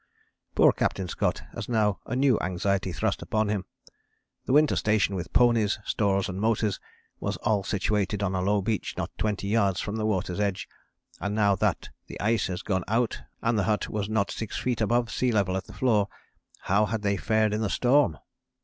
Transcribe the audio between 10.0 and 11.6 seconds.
water's edge, and now